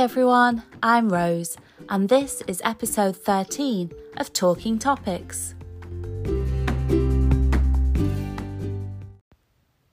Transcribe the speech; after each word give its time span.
everyone, 0.00 0.62
I'm 0.82 1.10
Rose, 1.10 1.58
and 1.90 2.08
this 2.08 2.42
is 2.46 2.62
episode 2.64 3.18
13 3.18 3.92
of 4.16 4.32
Talking 4.32 4.78
Topics. 4.78 5.54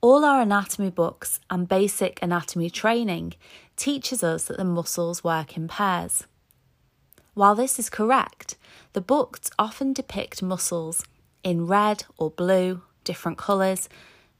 All 0.00 0.24
our 0.24 0.40
anatomy 0.40 0.88
books 0.88 1.40
and 1.50 1.68
basic 1.68 2.22
anatomy 2.22 2.70
training 2.70 3.34
teaches 3.76 4.24
us 4.24 4.46
that 4.46 4.56
the 4.56 4.64
muscles 4.64 5.22
work 5.22 5.58
in 5.58 5.68
pairs. 5.68 6.26
While 7.34 7.54
this 7.54 7.78
is 7.78 7.90
correct, 7.90 8.56
the 8.94 9.02
books 9.02 9.50
often 9.58 9.92
depict 9.92 10.42
muscles 10.42 11.04
in 11.44 11.66
red 11.66 12.04
or 12.16 12.30
blue, 12.30 12.80
different 13.04 13.36
colours, 13.36 13.90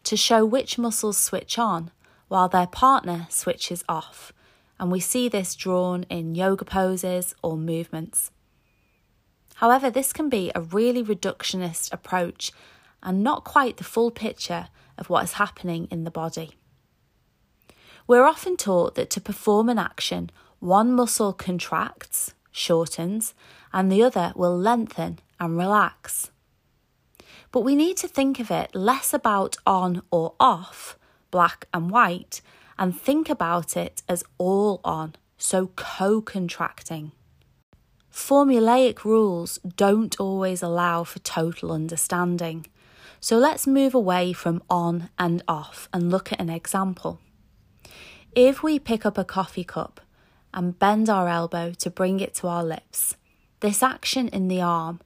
to 0.04 0.16
show 0.16 0.46
which 0.46 0.78
muscles 0.78 1.18
switch 1.18 1.58
on 1.58 1.90
while 2.28 2.48
their 2.48 2.66
partner 2.66 3.26
switches 3.28 3.84
off, 3.86 4.32
and 4.80 4.90
we 4.90 5.00
see 5.00 5.28
this 5.28 5.54
drawn 5.54 6.04
in 6.04 6.34
yoga 6.34 6.64
poses 6.64 7.34
or 7.42 7.56
movements. 7.56 8.30
However, 9.56 9.90
this 9.90 10.12
can 10.12 10.28
be 10.28 10.52
a 10.54 10.60
really 10.60 11.02
reductionist 11.02 11.92
approach 11.92 12.52
and 13.02 13.22
not 13.22 13.44
quite 13.44 13.76
the 13.76 13.84
full 13.84 14.10
picture 14.10 14.68
of 14.96 15.10
what 15.10 15.24
is 15.24 15.32
happening 15.32 15.88
in 15.90 16.04
the 16.04 16.10
body. 16.10 16.52
We're 18.06 18.24
often 18.26 18.56
taught 18.56 18.94
that 18.94 19.10
to 19.10 19.20
perform 19.20 19.68
an 19.68 19.78
action, 19.78 20.30
one 20.60 20.92
muscle 20.92 21.32
contracts, 21.32 22.34
shortens, 22.50 23.34
and 23.72 23.90
the 23.90 24.02
other 24.02 24.32
will 24.34 24.56
lengthen 24.56 25.18
and 25.38 25.56
relax. 25.56 26.30
But 27.52 27.60
we 27.60 27.76
need 27.76 27.96
to 27.98 28.08
think 28.08 28.40
of 28.40 28.50
it 28.50 28.74
less 28.74 29.12
about 29.12 29.56
on 29.66 30.02
or 30.10 30.34
off, 30.38 30.98
black 31.30 31.66
and 31.72 31.90
white, 31.90 32.40
and 32.78 32.98
think 32.98 33.28
about 33.28 33.76
it 33.76 34.02
as 34.08 34.24
all 34.38 34.80
on, 34.84 35.16
so 35.36 35.68
co 35.76 36.20
contracting. 36.20 37.12
Formulaic 38.12 39.04
rules 39.04 39.58
don't 39.76 40.18
always 40.18 40.62
allow 40.62 41.04
for 41.04 41.18
total 41.20 41.72
understanding. 41.72 42.66
So 43.20 43.36
let's 43.36 43.66
move 43.66 43.94
away 43.94 44.32
from 44.32 44.62
on 44.70 45.10
and 45.18 45.42
off 45.48 45.88
and 45.92 46.10
look 46.10 46.32
at 46.32 46.40
an 46.40 46.50
example. 46.50 47.20
If 48.34 48.62
we 48.62 48.78
pick 48.78 49.04
up 49.04 49.18
a 49.18 49.24
coffee 49.24 49.64
cup 49.64 50.00
and 50.54 50.78
bend 50.78 51.08
our 51.08 51.28
elbow 51.28 51.72
to 51.72 51.90
bring 51.90 52.20
it 52.20 52.34
to 52.34 52.48
our 52.48 52.64
lips, 52.64 53.16
this 53.60 53.82
action 53.82 54.28
in 54.28 54.48
the 54.48 54.60
arm 54.60 55.00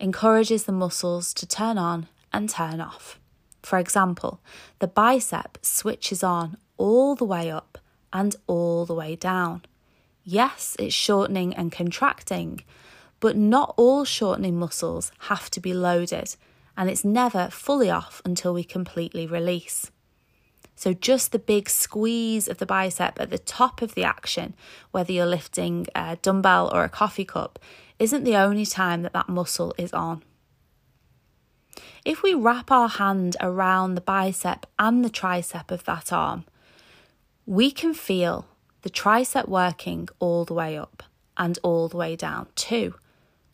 encourages 0.00 0.64
the 0.64 0.72
muscles 0.72 1.32
to 1.34 1.46
turn 1.46 1.78
on 1.78 2.08
and 2.32 2.48
turn 2.48 2.80
off. 2.80 3.18
For 3.62 3.78
example, 3.78 4.40
the 4.78 4.88
bicep 4.88 5.58
switches 5.62 6.22
on 6.22 6.56
all 6.76 7.14
the 7.14 7.24
way 7.24 7.50
up 7.50 7.78
and 8.12 8.36
all 8.46 8.84
the 8.84 8.94
way 8.94 9.16
down. 9.16 9.62
Yes, 10.24 10.76
it's 10.78 10.94
shortening 10.94 11.54
and 11.54 11.70
contracting, 11.70 12.62
but 13.20 13.36
not 13.36 13.74
all 13.76 14.04
shortening 14.04 14.58
muscles 14.58 15.12
have 15.20 15.50
to 15.50 15.60
be 15.60 15.72
loaded 15.72 16.36
and 16.76 16.90
it's 16.90 17.04
never 17.04 17.48
fully 17.48 17.90
off 17.90 18.20
until 18.24 18.52
we 18.52 18.62
completely 18.62 19.26
release. 19.26 19.90
So, 20.74 20.92
just 20.92 21.32
the 21.32 21.38
big 21.38 21.70
squeeze 21.70 22.48
of 22.48 22.58
the 22.58 22.66
bicep 22.66 23.18
at 23.18 23.30
the 23.30 23.38
top 23.38 23.80
of 23.80 23.94
the 23.94 24.04
action, 24.04 24.52
whether 24.90 25.10
you're 25.10 25.24
lifting 25.24 25.86
a 25.94 26.16
dumbbell 26.20 26.70
or 26.72 26.84
a 26.84 26.90
coffee 26.90 27.24
cup, 27.24 27.58
isn't 27.98 28.24
the 28.24 28.36
only 28.36 28.66
time 28.66 29.00
that 29.02 29.14
that 29.14 29.30
muscle 29.30 29.74
is 29.78 29.94
on. 29.94 30.22
If 32.04 32.22
we 32.22 32.34
wrap 32.34 32.70
our 32.70 32.88
hand 32.88 33.36
around 33.40 33.94
the 33.94 34.02
bicep 34.02 34.66
and 34.78 35.02
the 35.02 35.10
tricep 35.10 35.70
of 35.70 35.84
that 35.84 36.12
arm, 36.12 36.44
we 37.46 37.70
can 37.70 37.94
feel 37.94 38.48
the 38.82 38.90
tricep 38.90 39.46
working 39.46 40.08
all 40.18 40.44
the 40.44 40.54
way 40.54 40.76
up 40.76 41.04
and 41.36 41.58
all 41.62 41.88
the 41.88 41.96
way 41.96 42.16
down 42.16 42.48
too 42.56 42.94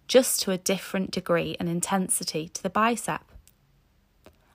just 0.09 0.41
to 0.43 0.51
a 0.51 0.59
different 0.59 1.11
degree 1.11 1.57
and 1.61 1.69
intensity 1.69 2.49
to 2.49 2.63
the 2.63 2.71
bicep. 2.71 3.23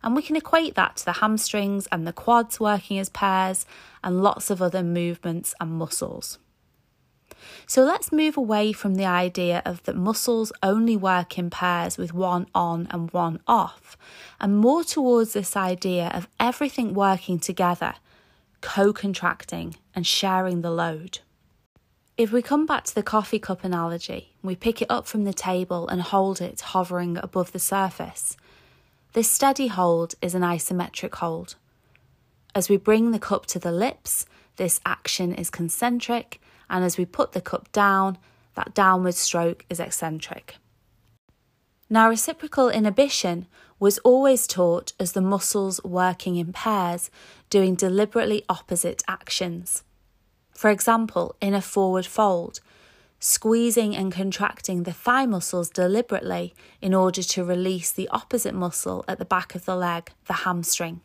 And 0.04 0.16
we 0.16 0.22
can 0.22 0.36
equate 0.36 0.76
that 0.76 0.98
to 0.98 1.06
the 1.06 1.14
hamstrings 1.14 1.88
and 1.92 2.06
the 2.06 2.14
quads 2.14 2.60
working 2.60 3.00
as 3.00 3.10
pairs 3.10 3.66
and 4.04 4.22
lots 4.22 4.50
of 4.50 4.62
other 4.62 4.84
movements 4.84 5.56
and 5.60 5.72
muscles. 5.72 6.38
So 7.66 7.84
let's 7.84 8.12
move 8.12 8.38
away 8.38 8.72
from 8.72 8.96
the 8.96 9.06
idea 9.06 9.62
of 9.66 9.84
that 9.84 9.96
muscles 9.96 10.52
only 10.62 10.96
work 10.96 11.38
in 11.38 11.50
pairs 11.50 11.98
with 11.98 12.14
one 12.14 12.48
on 12.54 12.88
and 12.92 13.12
one 13.12 13.40
off, 13.48 13.98
and 14.40 14.58
more 14.58 14.84
towards 14.84 15.34
this 15.34 15.56
idea 15.56 16.10
of 16.14 16.28
everything 16.40 16.94
working 16.94 17.40
together, 17.40 17.96
co 18.62 18.94
contracting 18.94 19.76
and 19.96 20.06
sharing 20.06 20.62
the 20.62 20.72
load. 20.72 21.20
If 22.18 22.32
we 22.32 22.42
come 22.42 22.66
back 22.66 22.84
to 22.86 22.96
the 22.96 23.04
coffee 23.04 23.38
cup 23.40 23.64
analogy, 23.64 24.34
we 24.42 24.56
pick 24.56 24.82
it 24.82 24.90
up 24.90 25.06
from 25.06 25.24
the 25.24 25.34
table 25.34 25.88
and 25.88 26.02
hold 26.02 26.42
it 26.42 26.62
hovering 26.62 27.18
above 27.18 27.52
the 27.52 27.60
surface. 27.60 28.36
This 29.14 29.30
steady 29.30 29.68
hold 29.68 30.16
is 30.22 30.34
an 30.34 30.42
isometric 30.42 31.16
hold. 31.16 31.56
As 32.56 32.70
we 32.70 32.78
bring 32.78 33.12
the 33.12 33.20
cup 33.20 33.46
to 33.48 33.60
the 33.60 33.72
lips, 33.72 34.26
this 34.56 34.82
action 34.86 35.34
is 35.34 35.52
concentric, 35.52 36.42
and 36.70 36.84
as 36.84 36.98
we 36.98 37.06
put 37.06 37.34
the 37.34 37.42
cup 37.42 37.72
down, 37.72 38.18
that 38.56 38.74
downward 38.74 39.14
stroke 39.14 39.64
is 39.70 39.80
eccentric. 39.80 40.56
Now, 41.90 42.10
reciprocal 42.10 42.70
inhibition 42.70 43.46
was 43.80 44.00
always 44.00 44.48
taught 44.48 44.94
as 45.00 45.12
the 45.12 45.22
muscles 45.22 45.82
working 45.84 46.36
in 46.36 46.52
pairs, 46.52 47.10
doing 47.50 47.76
deliberately 47.76 48.44
opposite 48.50 49.04
actions. 49.08 49.84
For 50.54 50.70
example, 50.70 51.36
in 51.40 51.54
a 51.54 51.62
forward 51.62 52.06
fold, 52.06 52.60
squeezing 53.20 53.96
and 53.96 54.12
contracting 54.12 54.84
the 54.84 54.94
thigh 54.94 55.26
muscles 55.26 55.70
deliberately 55.70 56.54
in 56.82 56.94
order 56.94 57.24
to 57.24 57.44
release 57.44 57.92
the 57.92 58.10
opposite 58.10 58.54
muscle 58.54 59.04
at 59.08 59.20
the 59.20 59.26
back 59.26 59.56
of 59.56 59.66
the 59.66 59.76
leg, 59.76 60.12
the 60.28 60.34
hamstring. 60.34 61.02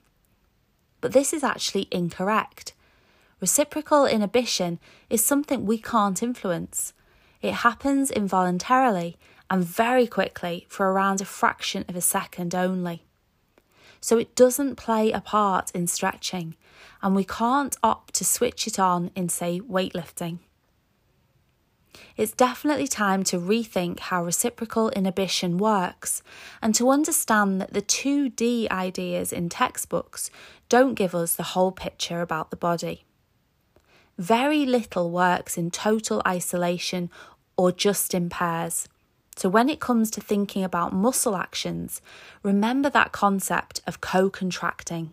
But 1.01 1.13
this 1.13 1.33
is 1.33 1.43
actually 1.43 1.89
incorrect. 1.91 2.75
Reciprocal 3.41 4.07
inhibition 4.07 4.79
is 5.11 5.25
something 5.25 5.67
we 5.67 5.79
can't 5.79 6.23
influence. 6.23 6.93
It 7.41 7.55
happens 7.55 8.11
involuntarily 8.11 9.17
and 9.51 9.65
very 9.65 10.07
quickly 10.07 10.67
for 10.69 10.93
around 10.93 11.21
a 11.21 11.25
fraction 11.25 11.85
of 11.89 11.97
a 11.97 12.01
second 12.01 12.55
only. 12.55 13.05
So 14.03 14.19
it 14.19 14.35
doesn't 14.35 14.77
play 14.77 15.13
a 15.13 15.21
part 15.21 15.71
in 15.71 15.87
stretching, 15.87 16.57
and 17.01 17.17
we 17.17 17.25
can't 17.25 17.77
opt 17.83 18.15
to 18.17 18.25
switch 18.25 18.67
it 18.67 18.79
on 18.79 19.11
in, 19.15 19.31
say, 19.31 19.61
weightlifting. 19.61 20.41
It's 22.17 22.33
definitely 22.33 22.89
time 22.89 23.23
to 23.25 23.39
rethink 23.39 24.01
how 24.01 24.25
reciprocal 24.25 24.91
inhibition 24.91 25.57
works 25.57 26.23
and 26.61 26.75
to 26.75 26.91
understand 26.91 27.61
that 27.61 27.73
the 27.73 27.83
2D 27.83 28.69
ideas 28.71 29.33
in 29.33 29.49
textbooks 29.49 30.31
don't 30.69 30.95
give 30.95 31.15
us 31.15 31.35
the 31.35 31.55
whole 31.55 31.73
picture 31.73 32.21
about 32.21 32.51
the 32.51 32.57
body. 32.57 33.05
Very 34.19 34.67
little 34.67 35.11
works 35.11 35.57
in 35.57 35.71
total 35.71 36.21
isolation 36.27 37.09
or 37.57 37.73
just 37.73 38.15
in 38.15 38.29
pairs. 38.29 38.89
So, 39.37 39.49
when 39.49 39.69
it 39.69 39.81
comes 39.81 40.11
to 40.13 40.21
thinking 40.21 40.63
about 40.63 40.93
muscle 40.93 41.37
actions, 41.37 42.01
remember 42.43 42.91
that 42.91 43.13
concept 43.13 43.81
of 43.87 44.01
co 44.01 44.31
contracting. 44.31 45.13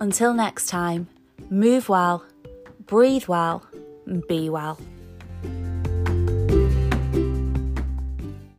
Until 0.00 0.34
next 0.34 0.66
time, 0.66 1.08
move 1.48 1.88
well, 1.88 2.24
breathe 2.86 3.26
well, 3.28 3.64
and 4.06 4.26
be 4.26 4.50
well. 4.50 4.78